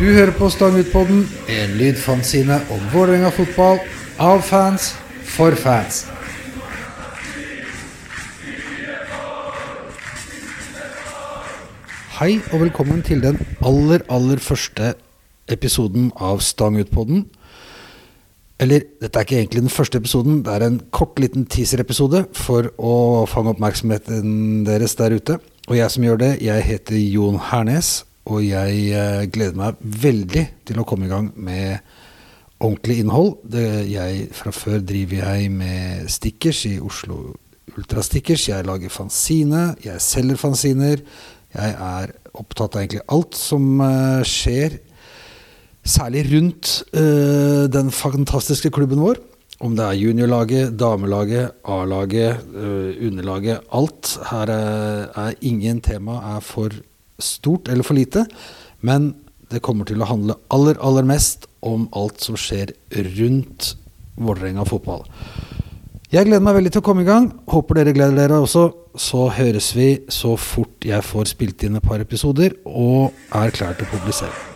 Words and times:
Du 0.00 0.06
hører 0.08 0.30
på 0.32 0.46
Stang 0.48 0.78
ut-podden, 0.80 1.26
en 1.52 1.72
lydfanzine 1.76 2.56
om 2.72 2.84
Vålerenga 2.88 3.28
fotball, 3.36 3.82
av 4.16 4.40
fans, 4.48 4.94
for 5.28 5.52
fans. 5.60 6.06
Hei 12.16 12.30
og 12.48 12.64
velkommen 12.64 13.04
til 13.04 13.20
den 13.20 13.36
aller, 13.60 14.00
aller 14.08 14.40
første 14.40 14.94
episoden 15.52 16.08
av 16.16 16.40
Stang 16.48 16.80
ut-podden. 16.80 17.26
Eller, 18.56 18.88
dette 19.04 19.20
er 19.20 19.28
ikke 19.28 19.42
egentlig 19.44 19.66
den 19.68 19.76
første 19.76 20.00
episoden, 20.00 20.40
det 20.48 20.56
er 20.56 20.64
en 20.64 20.80
kort 20.96 21.20
liten 21.20 21.44
teaser-episode 21.44 22.24
for 22.40 22.72
å 22.80 23.26
fange 23.28 23.52
oppmerksomheten 23.52 24.64
deres 24.64 24.96
der 24.96 25.20
ute. 25.20 25.42
Og 25.68 25.76
jeg 25.76 25.92
som 25.92 26.08
gjør 26.08 26.24
det, 26.24 26.38
jeg 26.40 26.70
heter 26.72 26.96
Jon 26.96 27.36
Hernes, 27.52 27.98
og 28.28 28.44
jeg 28.44 28.86
eh, 28.92 29.26
gleder 29.32 29.58
meg 29.58 29.80
veldig 29.80 30.44
til 30.68 30.80
å 30.80 30.86
komme 30.88 31.08
i 31.08 31.12
gang 31.12 31.30
med 31.40 31.78
ordentlig 32.60 32.98
innhold. 33.00 33.38
Jeg, 33.88 34.26
fra 34.36 34.52
før 34.52 34.82
driver 34.84 35.22
jeg 35.24 35.52
med 35.54 36.10
stickers 36.12 36.66
i 36.68 36.76
Oslo 36.82 37.32
Ultrastickers. 37.78 38.48
Jeg 38.50 38.66
lager 38.68 38.92
fanzine, 38.92 39.70
jeg 39.84 40.02
selger 40.04 40.40
fanziner. 40.40 41.00
Jeg 41.54 41.74
er 41.74 42.12
opptatt 42.38 42.76
av 42.76 42.84
egentlig 42.84 43.02
alt 43.10 43.38
som 43.38 43.80
eh, 43.82 44.20
skjer, 44.28 44.76
særlig 45.80 46.26
rundt 46.30 46.76
øh, 46.92 47.66
den 47.72 47.90
fantastiske 47.94 48.70
klubben 48.74 49.02
vår. 49.02 49.18
Om 49.60 49.74
det 49.76 49.84
er 49.84 49.98
juniorlaget, 49.98 50.76
damelaget, 50.80 51.56
A-laget, 51.68 52.46
øh, 52.54 52.94
underlaget. 53.08 53.66
Alt. 53.76 54.14
Her 54.30 54.52
er, 54.54 55.10
er 55.24 55.34
ingen 55.40 55.82
tema 55.84 56.20
er 56.36 56.44
for 56.44 56.76
stort 57.24 57.70
eller 57.70 57.86
for 57.86 57.98
lite. 57.98 58.26
Men 58.86 59.14
det 59.50 59.62
kommer 59.66 59.88
til 59.88 60.02
å 60.02 60.08
handle 60.08 60.36
aller, 60.54 60.78
aller 60.80 61.06
mest 61.08 61.48
om 61.66 61.88
alt 61.96 62.22
som 62.24 62.38
skjer 62.38 62.74
rundt 63.18 63.74
Vålerenga 64.20 64.66
fotball. 64.68 65.06
Jeg 66.10 66.26
gleder 66.26 66.42
meg 66.44 66.56
veldig 66.58 66.72
til 66.74 66.82
å 66.82 66.84
komme 66.84 67.04
i 67.04 67.08
gang. 67.08 67.30
Håper 67.48 67.80
dere 67.80 67.94
gleder 67.96 68.18
dere 68.18 68.42
også. 68.42 68.66
Så 68.98 69.28
høres 69.32 69.70
vi 69.78 69.88
så 70.10 70.34
fort 70.34 70.84
jeg 70.84 71.06
får 71.06 71.32
spilt 71.32 71.64
inn 71.64 71.78
et 71.78 71.86
par 71.86 72.02
episoder 72.02 72.58
og 72.66 73.14
er 73.30 73.54
klar 73.54 73.78
til 73.78 73.86
å 73.86 73.94
publisere. 73.94 74.49